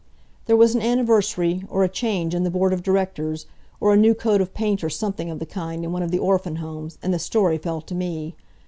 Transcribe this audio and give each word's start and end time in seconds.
There 0.47 0.57
was 0.57 0.73
an 0.73 0.81
anniversary, 0.81 1.63
or 1.69 1.83
a 1.83 1.87
change 1.87 2.33
in 2.33 2.43
the 2.43 2.49
board 2.49 2.73
of 2.73 2.81
directors, 2.81 3.45
or 3.79 3.93
a 3.93 3.97
new 3.97 4.15
coat 4.15 4.41
of 4.41 4.51
paint 4.51 4.83
or 4.83 4.89
something 4.89 5.29
of 5.29 5.37
the 5.37 5.45
kind 5.45 5.85
in 5.85 5.91
one 5.91 6.01
of 6.01 6.09
the 6.09 6.17
orphan 6.17 6.55
homes, 6.55 6.97
and 7.03 7.13
the 7.13 7.19
story 7.19 7.59
fell 7.59 7.81
to 7.81 7.93
me. 7.93 8.33